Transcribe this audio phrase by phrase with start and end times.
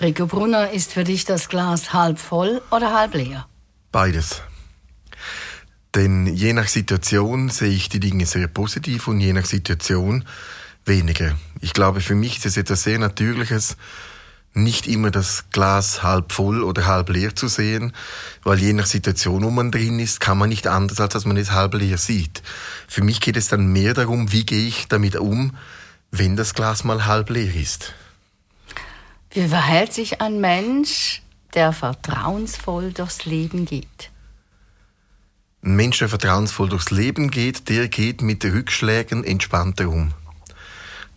[0.00, 3.46] Rico Brunner, ist für dich das Glas halb voll oder halb leer?
[3.92, 4.40] Beides.
[5.94, 10.24] Denn je nach Situation sehe ich die Dinge sehr positiv und je nach Situation
[10.86, 11.36] weniger.
[11.60, 13.76] Ich glaube, für mich ist es etwas sehr Natürliches,
[14.54, 17.92] nicht immer das Glas halb voll oder halb leer zu sehen,
[18.42, 21.36] weil je nach Situation, wo man drin ist, kann man nicht anders, als dass man
[21.36, 22.42] es halb leer sieht.
[22.88, 25.56] Für mich geht es dann mehr darum, wie gehe ich damit um,
[26.10, 27.92] wenn das Glas mal halb leer ist.
[29.32, 31.22] Wie verhält sich ein Mensch,
[31.54, 34.10] der vertrauensvoll durchs Leben geht?
[35.62, 40.14] Ein Mensch, der vertrauensvoll durchs Leben geht, der geht mit Rückschlägen entspannter um.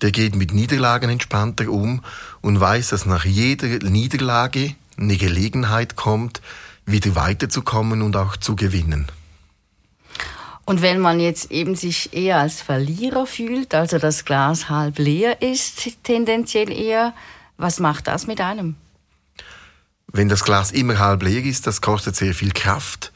[0.04, 2.04] Der geht mit Niederlagen entspannter um
[2.42, 6.42] und weiß, dass nach jeder Niederlage eine Gelegenheit kommt,
[6.86, 9.08] wieder weiterzukommen und auch zu gewinnen.
[10.66, 15.42] Und wenn man jetzt eben sich eher als Verlierer fühlt, also das Glas halb leer
[15.42, 17.14] ist, tendenziell eher,
[17.58, 18.76] was macht das mit einem?
[20.08, 23.12] Wenn das Glas immer halb leer ist, das kostet sehr viel Kraft.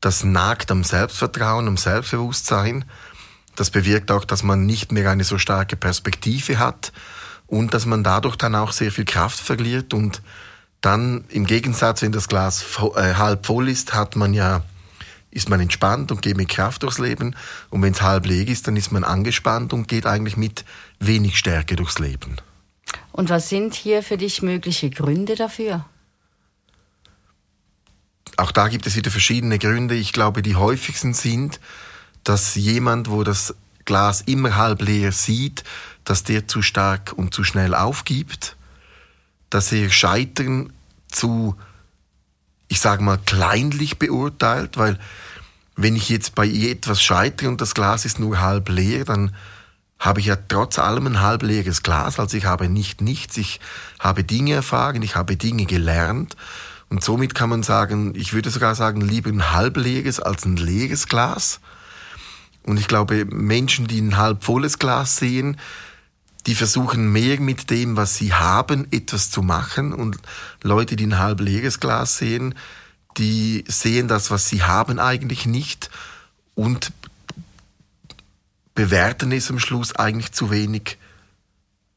[0.00, 2.84] Das nagt am Selbstvertrauen, am Selbstbewusstsein.
[3.54, 6.92] Das bewirkt auch, dass man nicht mehr eine so starke Perspektive hat
[7.46, 10.22] und dass man dadurch dann auch sehr viel Kraft verliert und
[10.80, 12.64] dann im Gegensatz, wenn das Glas
[12.96, 14.62] äh, halb voll ist, hat man ja
[15.30, 17.34] ist man entspannt und geht mit Kraft durchs Leben.
[17.70, 20.64] Und wenn es halb leer ist, dann ist man angespannt und geht eigentlich mit
[20.98, 22.36] wenig Stärke durchs Leben.
[23.12, 25.84] Und was sind hier für dich mögliche Gründe dafür?
[28.36, 29.94] Auch da gibt es wieder verschiedene Gründe.
[29.94, 31.60] Ich glaube, die häufigsten sind,
[32.24, 33.54] dass jemand, wo das
[33.84, 35.64] Glas immer halb leer sieht,
[36.04, 38.56] dass der zu stark und zu schnell aufgibt,
[39.50, 40.72] dass er Scheitern
[41.08, 41.56] zu,
[42.68, 44.98] ich sage mal, kleinlich beurteilt, weil
[45.76, 49.34] wenn ich jetzt bei etwas scheitere und das Glas ist nur halb leer, dann
[50.02, 52.18] habe ich ja trotz allem ein halb leeres Glas.
[52.18, 53.60] Also ich habe nicht nichts, ich
[54.00, 56.36] habe Dinge erfahren, ich habe Dinge gelernt.
[56.90, 60.56] Und somit kann man sagen, ich würde sogar sagen, lieber ein halb leeres als ein
[60.56, 61.60] leeres Glas.
[62.64, 65.56] Und ich glaube, Menschen, die ein halb volles Glas sehen,
[66.48, 69.92] die versuchen mehr mit dem, was sie haben, etwas zu machen.
[69.92, 70.16] Und
[70.64, 72.56] Leute, die ein halb leeres Glas sehen,
[73.18, 75.90] die sehen das, was sie haben, eigentlich nicht
[76.56, 76.92] und
[78.74, 80.98] bewerten es am Schluss eigentlich zu wenig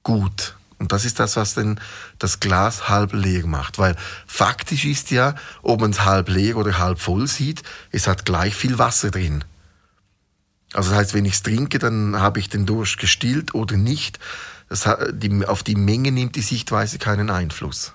[0.03, 0.55] gut.
[0.77, 1.79] Und das ist das, was denn
[2.19, 3.79] das Glas halb leer macht.
[3.79, 3.95] Weil
[4.27, 8.55] faktisch ist ja, ob man es halb leer oder halb voll sieht, es hat gleich
[8.55, 9.43] viel Wasser drin.
[10.73, 14.19] Also das heißt, wenn ich es trinke, dann habe ich den Durst gestillt oder nicht.
[14.67, 17.93] Das, die, auf die Menge nimmt die Sichtweise keinen Einfluss.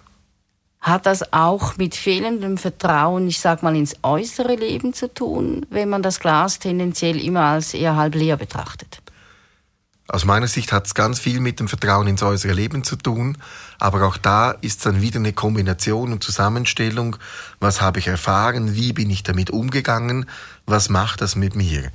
[0.80, 5.91] Hat das auch mit fehlendem Vertrauen, ich sag mal, ins äußere Leben zu tun, wenn
[5.91, 9.02] man das Glas tendenziell immer als eher halb leer betrachtet?
[10.08, 13.38] Aus meiner Sicht hat es ganz viel mit dem Vertrauen ins äußere Leben zu tun,
[13.78, 17.16] aber auch da ist dann wieder eine Kombination und Zusammenstellung.
[17.60, 18.74] Was habe ich erfahren?
[18.74, 20.26] Wie bin ich damit umgegangen?
[20.66, 21.92] Was macht das mit mir?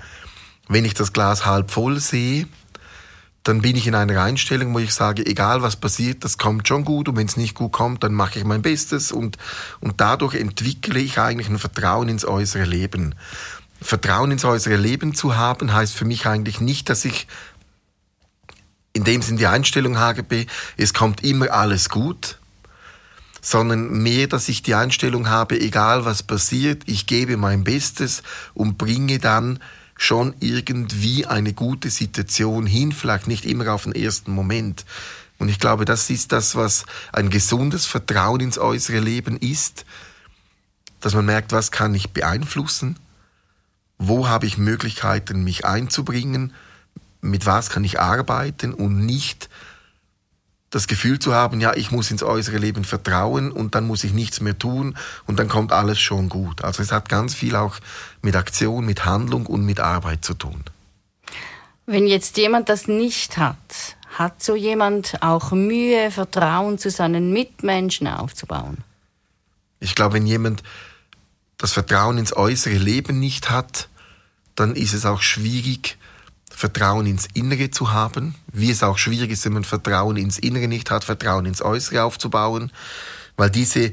[0.70, 2.48] Wenn ich das Glas halb voll sehe,
[3.46, 6.84] dann bin ich in einer Einstellung, wo ich sage, egal was passiert, das kommt schon
[6.84, 9.38] gut und wenn es nicht gut kommt, dann mache ich mein Bestes und,
[9.80, 13.14] und dadurch entwickle ich eigentlich ein Vertrauen ins äußere Leben.
[13.80, 17.28] Vertrauen ins äußere Leben zu haben, heißt für mich eigentlich nicht, dass ich
[18.94, 22.40] in dem Sinn die Einstellung habe, es kommt immer alles gut,
[23.42, 28.24] sondern mehr, dass ich die Einstellung habe, egal was passiert, ich gebe mein Bestes
[28.56, 29.60] und bringe dann
[29.98, 34.86] schon irgendwie eine gute Situation hin, vielleicht nicht immer auf den ersten Moment.
[35.38, 39.86] Und ich glaube, das ist das, was ein gesundes Vertrauen ins äußere Leben ist,
[41.02, 42.98] dass man merkt, was kann ich beeinflussen,
[43.98, 46.54] wo habe ich Möglichkeiten, mich einzubringen,
[47.22, 49.50] mit was kann ich arbeiten und nicht
[50.76, 54.12] das Gefühl zu haben, ja, ich muss ins äußere Leben vertrauen und dann muss ich
[54.12, 56.66] nichts mehr tun und dann kommt alles schon gut.
[56.66, 57.78] Also es hat ganz viel auch
[58.22, 60.66] mit Aktion, mit Handlung und mit Arbeit zu tun.
[61.86, 68.10] Wenn jetzt jemand das nicht hat, hat so jemand auch Mühe, Vertrauen zu seinen Mitmenschen
[68.10, 68.80] aufzubauen?
[69.80, 70.62] Ich glaube, wenn jemand
[71.58, 73.88] das Vertrauen ins äußere Leben nicht hat,
[74.56, 75.98] dann ist es auch schwierig,
[76.56, 80.70] Vertrauen ins Innere zu haben, wie es auch schwierig ist, wenn man Vertrauen ins Innere
[80.70, 82.72] nicht hat, Vertrauen ins Äußere aufzubauen,
[83.36, 83.92] weil diese,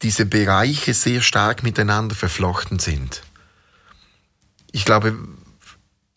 [0.00, 3.22] diese Bereiche sehr stark miteinander verflochten sind.
[4.70, 5.18] Ich glaube,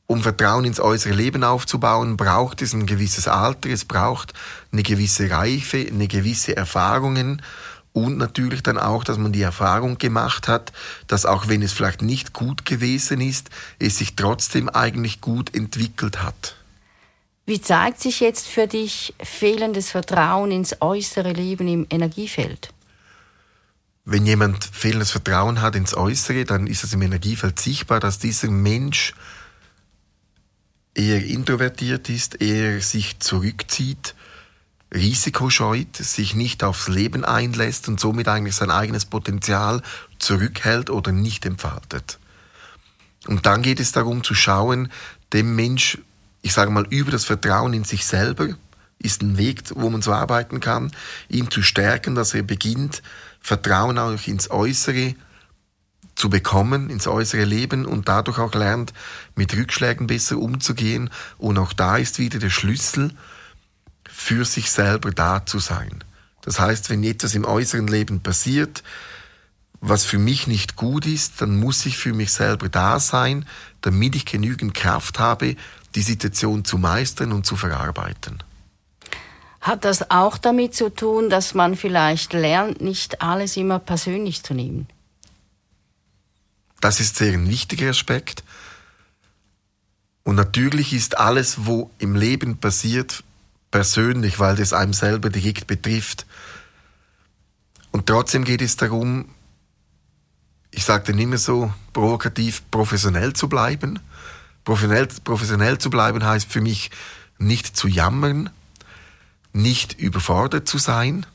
[0.05, 4.33] um Vertrauen ins äußere Leben aufzubauen, braucht es ein gewisses Alter, es braucht
[4.71, 7.41] eine gewisse Reife, eine gewisse Erfahrungen
[7.93, 10.73] und natürlich dann auch, dass man die Erfahrung gemacht hat,
[11.07, 13.49] dass auch wenn es vielleicht nicht gut gewesen ist,
[13.79, 16.55] es sich trotzdem eigentlich gut entwickelt hat.
[17.45, 22.73] Wie zeigt sich jetzt für dich fehlendes Vertrauen ins äußere Leben im Energiefeld?
[24.05, 28.49] Wenn jemand fehlendes Vertrauen hat ins Äußere, dann ist es im Energiefeld sichtbar, dass dieser
[28.49, 29.13] Mensch
[30.93, 34.15] eher introvertiert ist, eher sich zurückzieht,
[34.93, 39.81] Risiko scheut, sich nicht aufs Leben einlässt und somit eigentlich sein eigenes Potenzial
[40.19, 42.19] zurückhält oder nicht entfaltet.
[43.27, 44.91] Und dann geht es darum zu schauen,
[45.31, 45.97] dem Mensch,
[46.41, 48.49] ich sage mal, über das Vertrauen in sich selber
[48.99, 50.91] ist ein Weg, wo man so arbeiten kann,
[51.27, 53.03] ihn zu stärken, dass er beginnt,
[53.41, 55.15] Vertrauen auch ins Äußere
[56.15, 58.93] zu bekommen, ins äußere Leben und dadurch auch lernt,
[59.35, 61.09] mit Rückschlägen besser umzugehen.
[61.37, 63.11] Und auch da ist wieder der Schlüssel,
[64.13, 66.03] für sich selber da zu sein.
[66.41, 68.83] Das heißt, wenn etwas im äußeren Leben passiert,
[69.81, 73.45] was für mich nicht gut ist, dann muss ich für mich selber da sein,
[73.81, 75.55] damit ich genügend Kraft habe,
[75.95, 78.41] die Situation zu meistern und zu verarbeiten.
[79.61, 84.53] Hat das auch damit zu tun, dass man vielleicht lernt, nicht alles immer persönlich zu
[84.53, 84.87] nehmen?
[86.81, 88.43] Das ist sehr ein wichtiger Aspekt.
[90.23, 93.23] Und natürlich ist alles, wo im Leben passiert,
[93.73, 96.27] persönlich, weil das einem selber direkt betrifft.
[97.89, 99.25] Und trotzdem geht es darum,
[100.69, 103.99] ich sage dann immer so provokativ, professionell zu bleiben.
[104.63, 106.91] Professionell, professionell zu bleiben heißt für mich
[107.39, 108.51] nicht zu jammern,
[109.53, 111.25] nicht überfordert zu sein,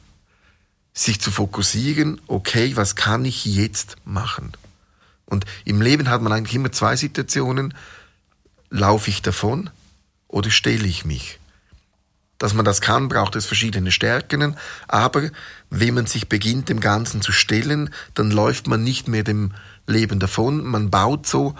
[0.92, 4.52] sich zu fokussieren, okay, was kann ich jetzt machen?
[5.26, 7.74] Und im Leben hat man eigentlich immer zwei Situationen.
[8.70, 9.70] Laufe ich davon
[10.28, 11.40] oder stelle ich mich?
[12.38, 14.56] Dass man das kann, braucht es verschiedene Stärken,
[14.86, 15.30] aber
[15.70, 19.52] wenn man sich beginnt, dem Ganzen zu stellen, dann läuft man nicht mehr dem
[19.86, 21.54] Leben davon, man baut so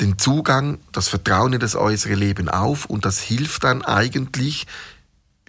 [0.00, 4.66] den Zugang, das Vertrauen in das äußere Leben auf und das hilft dann eigentlich,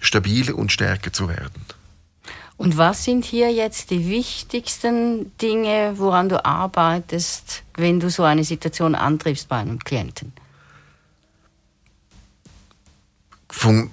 [0.01, 1.65] stabiler und stärker zu werden.
[2.57, 8.43] Und was sind hier jetzt die wichtigsten Dinge, woran du arbeitest, wenn du so eine
[8.43, 10.33] Situation antriffst bei einem Klienten?
[13.49, 13.91] Vom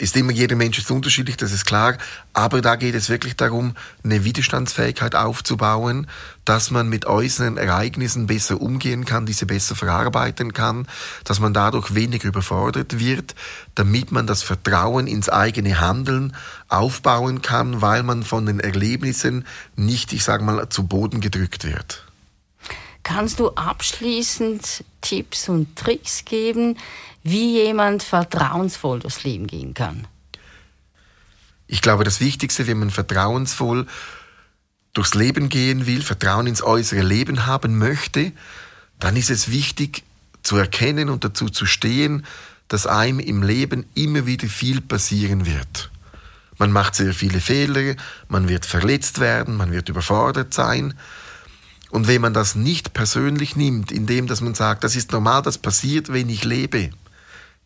[0.00, 1.96] ist immer jeder Mensch ist unterschiedlich, das ist klar.
[2.32, 3.74] Aber da geht es wirklich darum,
[4.04, 6.06] eine Widerstandsfähigkeit aufzubauen,
[6.44, 10.86] dass man mit äußeren Ereignissen besser umgehen kann, diese besser verarbeiten kann,
[11.24, 13.34] dass man dadurch weniger überfordert wird,
[13.74, 16.34] damit man das Vertrauen ins eigene Handeln
[16.68, 19.44] aufbauen kann, weil man von den Erlebnissen
[19.76, 22.04] nicht, ich sage mal, zu Boden gedrückt wird.
[23.02, 26.76] Kannst du abschließend Tipps und Tricks geben,
[27.22, 30.06] wie jemand vertrauensvoll durchs Leben gehen kann?
[31.66, 33.86] Ich glaube, das Wichtigste, wenn man vertrauensvoll
[34.94, 38.32] durchs Leben gehen will, Vertrauen ins äußere Leben haben möchte,
[38.98, 40.02] dann ist es wichtig
[40.42, 42.24] zu erkennen und dazu zu stehen,
[42.68, 45.90] dass einem im Leben immer wieder viel passieren wird.
[46.58, 47.94] Man macht sehr viele Fehler,
[48.28, 50.94] man wird verletzt werden, man wird überfordert sein.
[51.90, 55.56] Und wenn man das nicht persönlich nimmt, indem dass man sagt, das ist normal, das
[55.58, 56.90] passiert, wenn ich lebe,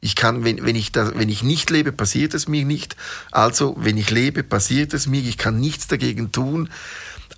[0.05, 2.97] ich kann, wenn, wenn, ich da, wenn ich nicht lebe, passiert es mir nicht.
[3.31, 5.23] Also, wenn ich lebe, passiert es mir.
[5.23, 6.71] Ich kann nichts dagegen tun,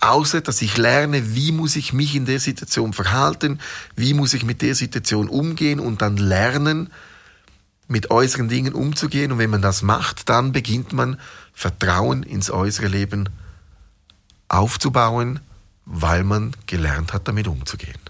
[0.01, 3.61] außer dass ich lerne, wie muss ich mich in der Situation verhalten,
[3.97, 6.91] wie muss ich mit der Situation umgehen und dann lernen,
[7.87, 9.33] mit äußeren Dingen umzugehen.
[9.33, 11.21] Und wenn man das macht, dann beginnt man
[11.53, 13.29] Vertrauen ins äußere Leben
[14.49, 15.41] aufzubauen,
[15.85, 18.04] weil man gelernt hat, damit umzugehen.